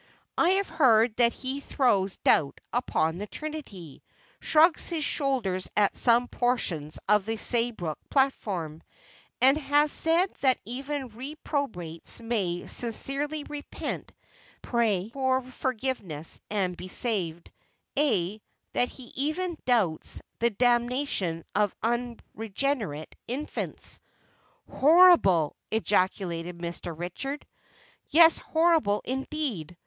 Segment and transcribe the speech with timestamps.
[0.35, 4.01] "I have heard that he throws doubt upon the Trinity,
[4.39, 8.81] shrugs his shoulders at some portions of the Saybrook Platform,
[9.41, 14.11] and has said that even reprobates may sincerely repent,
[14.63, 17.51] pray for forgiveness, and be saved;
[17.95, 18.41] ay,
[18.73, 23.99] that he even doubts the damnation of unregenerate infants!"
[24.67, 26.97] "Horrible!" ejaculated Mr.
[26.97, 27.45] Richard.
[28.09, 29.77] "Yes, horrible indeed!